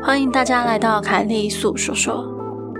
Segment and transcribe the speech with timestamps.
[0.00, 2.24] 欢迎大家来到凯莉素说说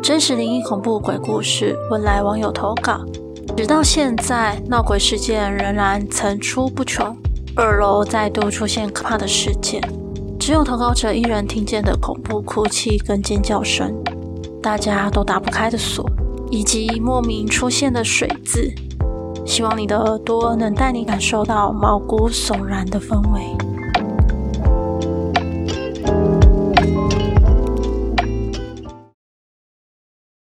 [0.03, 3.01] 真实灵异恐怖鬼故事，文来网友投稿。
[3.57, 7.15] 直到现在，闹鬼事件仍然层出不穷，
[7.57, 9.83] 二楼再度出现可怕的事件，
[10.39, 13.93] 只有投稿者一人听见的恐怖哭泣跟尖叫声，
[14.63, 16.09] 大家都打不开的锁，
[16.51, 18.73] 以及莫名出现的水渍。
[19.45, 23.78] 希望你的耳朵能带你感受到毛骨悚然的氛围。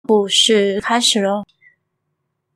[0.05, 1.45] 故事开始了。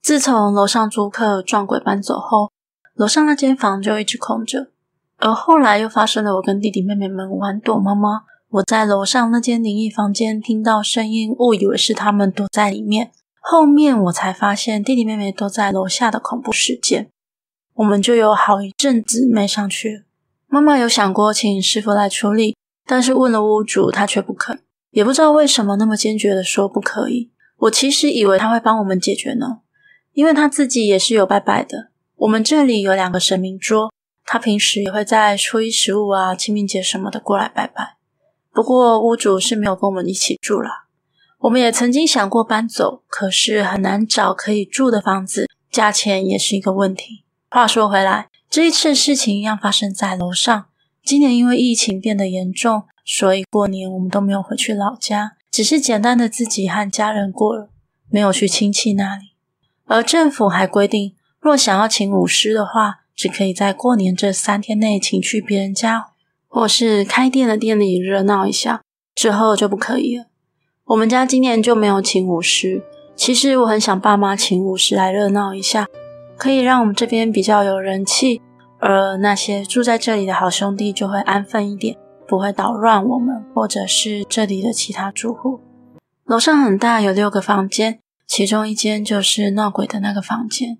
[0.01, 2.51] 自从楼上租客撞鬼搬走后，
[2.93, 4.67] 楼上那间房就一直空着。
[5.15, 13.11] 而后来又发生了我跟弟弟妹妹们玩躲猫猫，我在楼上那间灵异房间听到声音，误以为是他们躲在里面。
[13.39, 17.09] 后面我才发现弟弟妹妹都在楼下的恐怖事件，
[17.75, 20.03] 我们就有好一阵子没上去。
[20.47, 27.31] 妈妈有想过请师傅来处理，但是问了屋主，他却不肯，也不知道为什么那么坚决的说不可以。
[27.57, 29.61] 我其实以为他会帮我们解决呢，
[30.13, 31.89] 因为他自己也是有拜拜的。
[32.17, 33.91] 我们这里有两个神明桌，
[34.25, 37.97] 他平时也会在初一十五啊、清明节什么的过来拜拜。
[38.53, 40.85] 不过屋主是没有跟我们一起住啦。
[41.39, 47.23] 我们也曾经想过搬走，可是很难找可以住的房子，价钱也是一个问题。
[47.49, 50.65] 话说回来，这一次事情一样发生在楼上。
[51.03, 55.33] 今年因为疫情变得严重，所以过年我们都没有回去老家。
[55.57, 57.71] 只是简单的自己和家人过了，
[58.11, 59.31] 没有去亲戚那里。
[59.87, 66.11] 而政府还规定，若想要请舞狮的话，只可以在过年这三天内请去别人家，
[66.47, 68.83] 或是开店的店里热闹一下，
[69.15, 70.25] 之后就不可以了。
[70.85, 72.83] 我们家今年就没有请舞狮。
[73.15, 75.87] 其实我很想爸妈请舞狮来热闹一下，
[76.37, 78.43] 可以让我们这边比较有人气，
[78.77, 81.97] 而那些住在这里的好兄弟就会安分一点。
[82.27, 85.61] 不会捣乱我们，或者是这里的其他住户。
[86.25, 90.77] 楼上很大，有六个房间，其中一间就是闹鬼的那个房间。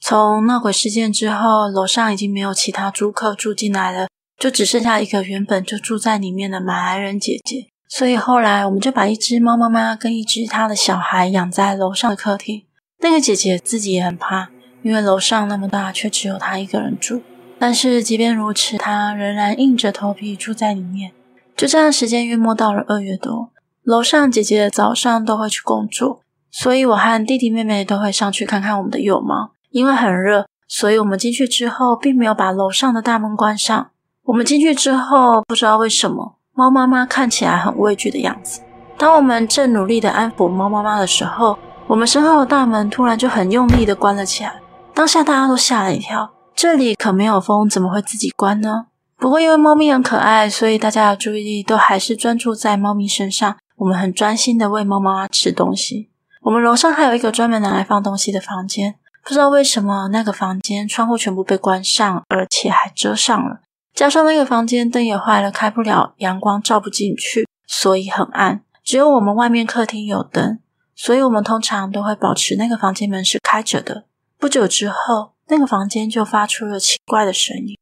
[0.00, 4.08] 从闹鬼事件之后，楼上已经没有其他租客住进来了，
[4.38, 7.68] 就只剩下一个原本就住在里面的马来人姐姐。
[7.88, 12.64] 所以后来我们就把一只猫妈妈跟一只它的小孩养在楼上的客厅。
[13.00, 14.48] 那个姐姐自己也很怕，
[14.82, 17.22] 因为楼上那么大，却只有她一个人住。
[17.58, 21.12] 但是即便如此，他仍然硬着头皮住在里面。
[21.56, 23.50] 就这样，时间约摸到了二月多，
[23.82, 29.52] 楼上姐姐早上都会去工作，所以我和弟弟妹妹都会上去看看我们的幼猫。
[29.70, 33.90] 因为很热，所以我们进去之后并没有把楼上的大门关上。
[34.24, 38.60] 我们进去之后，不知道为什么，猫妈妈看起来很畏惧的样子。
[38.98, 44.54] 当我们正努力的安抚猫妈妈的时候，我们身后的大门突然就很用力的关了起来。
[44.94, 46.30] 当下大家都吓了一跳。
[46.56, 48.86] 这里可没有风，怎么会自己关呢？
[49.18, 53.58] 不过因为猫咪很可爱，所以大家的注意力都还是专注在猫咪身上。
[53.76, 56.08] 我们很专心的喂猫妈妈吃东西。
[56.40, 63.60] 我们楼上还有一个专门拿来放东西的房间，不知道为什么那个房间窗户全部被关上，而且还遮上了。
[63.94, 68.62] 加上那个房间灯也坏了，开不了，阳光照不进去，所以很暗。
[68.82, 70.58] 只有我们外面客厅有灯，
[70.94, 74.04] 所以我们通常都会保持那个房间门是开着的。
[74.38, 77.76] 不久之后，那个房间就发出了奇怪的声音。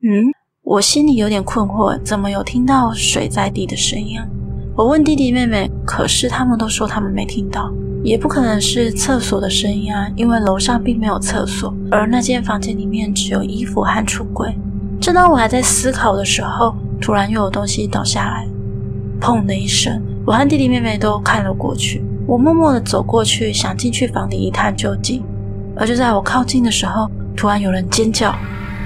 [0.00, 4.20] 嗯，我心里有点困惑，怎么有听到水在滴的声音？
[4.76, 7.72] 我问弟弟妹妹，可是他们都说他们没听到，
[8.02, 14.52] 也不可能是厕所的声音啊，因为楼上并没有厕所，而那间房间里面只有衣服和橱柜。
[15.00, 18.48] 正当我还在思考的时候，突然又有东西倒下来，
[19.20, 22.02] 砰的一声，我和弟弟妹妹都看了过去。
[22.26, 25.22] 我默默地走过去，想进去房里一探究竟。
[25.76, 28.34] 而就在我靠近的时候，突然有人尖叫，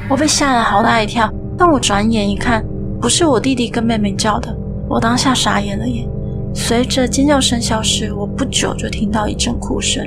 [0.09, 1.33] 我被吓了好大一跳。
[1.59, 2.65] 但我转眼一看，
[3.00, 4.56] 不是我弟弟跟妹妹叫的，
[4.88, 6.09] 我当下傻眼了耶。
[6.55, 10.06] 随着尖叫声消失，我不久就听到一阵哭声。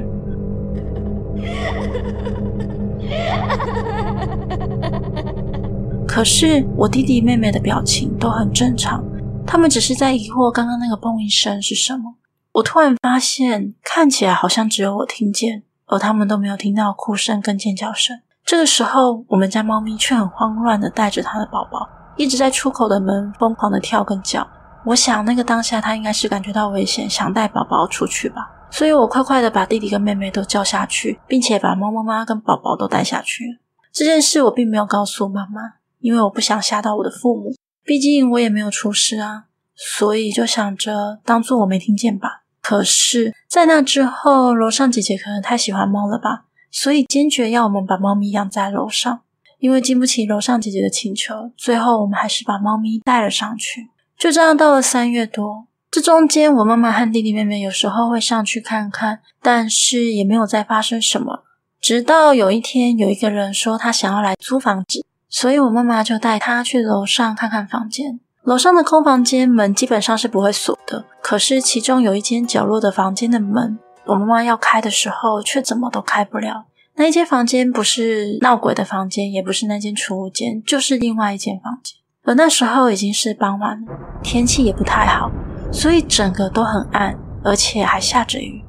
[6.08, 9.04] 可是我弟弟妹妹的表情都很正常，
[9.46, 12.16] 他们只是在疑惑刚刚那个嘣一声是什么。
[12.54, 18.20] 我突然发现，看起来好像只有我听见，而他们都没有听到哭声跟尖叫声。
[18.44, 21.88] 这个时候，我们家猫咪却很慌乱的带着它的宝宝，
[22.18, 24.46] 一直在出口的门疯狂的跳跟叫。
[24.86, 28.50] 我想，那个当下它应该是感觉到危险，想带宝宝出去吧。
[28.72, 33.60] 所以我快快的把弟弟跟妹妹都叫下去，并且把猫妈妈跟宝宝都带下去。
[33.92, 35.62] 这件事我并没有告诉妈妈，
[36.00, 37.54] 因为我不想吓到我的父母，
[37.84, 39.46] 毕竟我也没有出事啊。
[39.80, 42.44] 所以就想着当做我没听见吧。
[42.62, 46.44] 可是，在那之后，楼上姐姐可能太喜欢猫了吧。
[46.70, 49.22] 所以坚决要我们把猫咪养在楼上，
[49.58, 53.90] 因为经不起楼上姐姐的请求，最后我们还是把猫咪带了上去。
[54.18, 61.44] 就这样到了三月多，这中间我妈妈和弟弟妹妹有时候会上去看看，但是也没有再发生什么。
[61.82, 68.20] 直到有一天，有一个人说他想要来租房子，所以我妈妈就带他去楼上看看房间。
[68.44, 73.78] 楼上的空房间门基本上是不会锁的，可是其中有一间角落的房间的门。
[74.06, 76.66] 我妈妈要开的时候，却怎么都开不了。
[76.96, 81.98] 那一间房间不是闹鬼的房间，也不是那间储物间，就是另外一间房间。
[82.24, 83.92] 而那时候已经是傍晚了，
[84.24, 85.32] 天气也不太好，
[85.72, 88.64] 所以整个都很暗，而且还下着雨。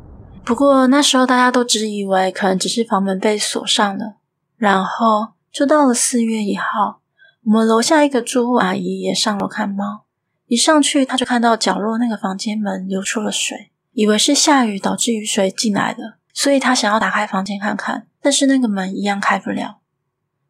[0.45, 4.15] 不过那时候大家都只以为可能只是房门被锁上了。
[4.57, 7.00] 然后就到了四月一号，
[7.45, 10.05] 我们楼下一个住户阿姨也上楼看猫，
[10.47, 13.71] 一上去她就看到角落那个房间门流出了水。
[13.93, 19.79] 以为是下雨导致雨水进来的，所以她想要打开房间看看，但是那个门一样开不了。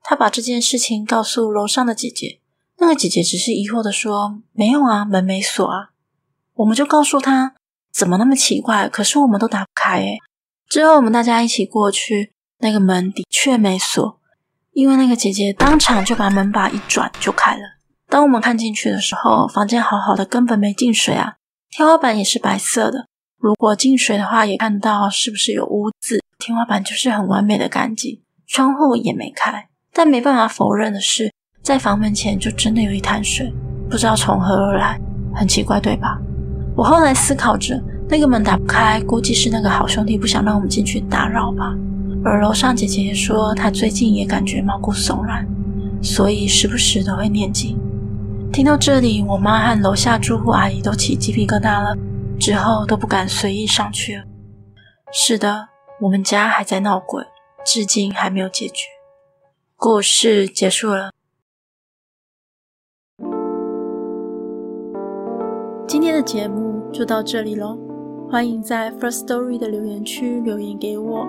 [0.03, 2.41] 他把这件事情告诉楼上的姐姐，
[2.79, 5.91] 那个姐姐只是疑惑地说：“没有啊，门没锁啊。”
[6.55, 7.55] 我们就告诉他
[7.93, 8.89] ：“怎么那么奇怪？
[8.89, 10.19] 可是我们都打不开诶。”
[10.69, 14.20] 之后我们大家一起过去，那个门的确没锁，
[14.73, 17.63] 因为那个姐姐当场就把门把一转就开了。
[18.09, 21.35] 当我们看进去的时候，房间好好的，根本没进水啊，
[21.71, 23.07] 天花板也是白色的。
[23.39, 26.21] 如果进水的话，也看到是不是有污渍。
[26.39, 29.69] 天花板就是很完美的干净，窗户也没开。
[29.93, 31.33] 但没办法否认的是，
[31.63, 33.53] 在房门前就真的有一滩水，
[33.91, 35.01] 不知道从何而来，
[35.35, 36.19] 很奇怪，对吧？
[36.77, 41.75] 我后来思考着，那个门打不开，估计是那个好兄弟不想让我们进去打扰吧。
[42.25, 45.47] 而楼上姐姐也说，她最近也感觉毛骨悚然，
[46.03, 47.79] 所以时不时都会念经。
[48.53, 51.97] 听到这里，我妈和楼下住户阿姨都起鸡皮疙瘩了。
[52.39, 54.25] 之后都不敢随意上去了。
[55.13, 55.69] 是的，
[56.01, 57.23] 我们家还在闹鬼，
[57.67, 58.87] 至今还没有解决。
[59.77, 61.11] 故事结束了。
[65.87, 67.79] 今天的节目就到这里喽。
[68.31, 71.29] 欢迎在 First Story 的留言区留言给我，